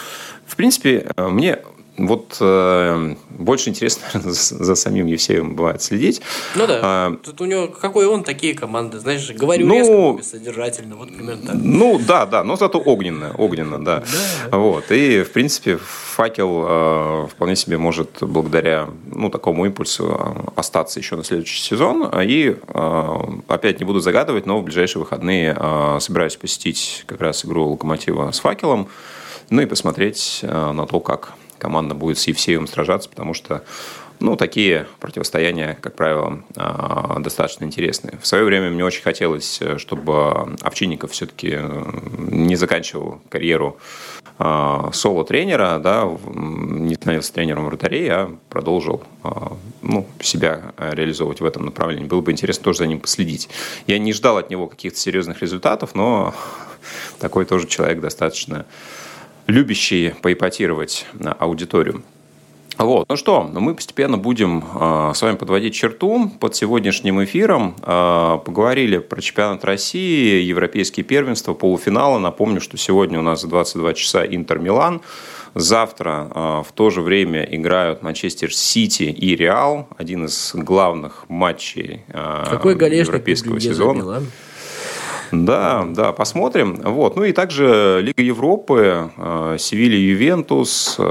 [0.45, 1.59] В принципе, э, мне
[1.97, 6.21] вот э, больше интересно за, за самим Евсеем бывает следить.
[6.55, 6.79] Ну да.
[6.83, 11.47] А, Тут у него какой он такие команды, знаешь, говорю ну, резко, содержательно, вот примерно
[11.47, 11.55] так.
[11.55, 14.03] Ну да, да, но зато огненно, огненно, да.
[14.51, 14.57] да.
[14.57, 20.99] Вот и в принципе факел э, вполне себе может благодаря ну такому импульсу э, остаться
[20.99, 22.09] еще на следующий сезон.
[22.23, 27.45] И э, опять не буду загадывать, но в ближайшие выходные э, собираюсь посетить как раз
[27.45, 28.89] игру Локомотива с факелом,
[29.49, 33.63] ну и посмотреть э, на то, как команда будет с Евсеевым сражаться, потому что
[34.19, 38.17] ну, такие противостояния, как правило, а, достаточно интересные.
[38.21, 41.83] В свое время мне очень хотелось, э, чтобы Овчинников все-таки э,
[42.17, 43.77] не заканчивал карьеру
[44.37, 51.65] а, соло-тренера, да, не становился тренером вратарей, а продолжил а, ну, себя реализовывать в этом
[51.65, 52.05] направлении.
[52.05, 53.49] Было бы интересно тоже за ним последить.
[53.87, 56.33] Я не ждал от него каких-то серьезных результатов, но
[57.19, 58.65] такой тоже человек достаточно
[59.47, 61.05] любящие поипотировать
[61.39, 62.03] аудиторию.
[62.77, 63.07] Вот.
[63.07, 67.75] Ну что, мы постепенно будем э, с вами подводить черту под сегодняшним эфиром.
[67.81, 72.19] Э, поговорили про чемпионат России, европейские первенства, полуфиналы.
[72.19, 75.01] Напомню, что сегодня у нас за 22 часа Интер-Милан.
[75.53, 79.87] Завтра э, в то же время играют Манчестер Сити и Реал.
[79.97, 83.99] Один из главных матчей э, Какой европейского сезона.
[83.99, 84.27] Милан?
[85.32, 86.76] Да, да, посмотрим.
[86.84, 87.15] Вот.
[87.15, 91.03] Ну и также Лига Европы, э, Севилья Ювентус, э,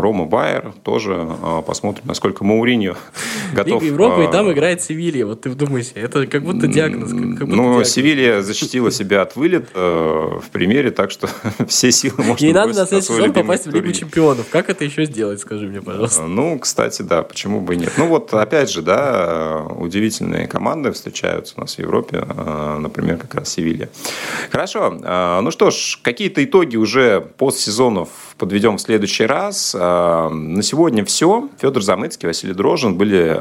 [0.00, 2.96] Рома Байер тоже э, посмотрим, насколько Мауриньо
[3.54, 3.82] готов.
[3.82, 5.26] Лига Европы, и там играет Севилья.
[5.26, 7.10] Вот ты вдумайся, это как будто диагноз.
[7.10, 7.90] Как будто ну, диагноз.
[7.90, 11.28] Севилья защитила себя от вылета в примере, так что
[11.68, 14.48] все силы можно Не надо на следующий сезон попасть в Лигу Чемпионов.
[14.50, 16.22] Как это еще сделать, скажи мне, пожалуйста.
[16.22, 17.92] Ну, кстати, да, почему бы и нет.
[17.96, 22.24] Ну вот, опять же, да, удивительные команды встречаются у нас в Европе.
[22.78, 23.88] Например, как раз Севилья.
[24.52, 24.90] Хорошо.
[25.42, 29.74] Ну что ж, какие-то итоги уже постсезонов подведем в следующий раз.
[29.74, 31.48] На сегодня все.
[31.60, 33.36] Федор Замыцкий, Василий Дрожин были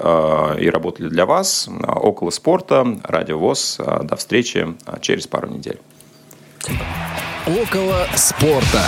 [0.60, 1.70] и работали для вас.
[1.84, 3.80] Около спорта, Радио ВОЗ.
[4.02, 5.80] До встречи через пару недель.
[7.46, 8.88] Около спорта.